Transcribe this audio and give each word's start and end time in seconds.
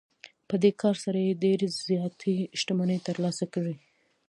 په 0.49 0.55
دې 0.63 0.71
کار 0.81 0.95
سره 1.03 1.19
یې 1.27 1.39
ډېرې 1.43 1.67
زیاتې 1.85 2.35
شتمنۍ 2.59 2.99
ترلاسه 3.07 3.45
کړې 3.53 3.75